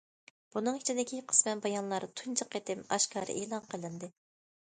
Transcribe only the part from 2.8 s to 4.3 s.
ئاشكارا ئېلان قىلىندى.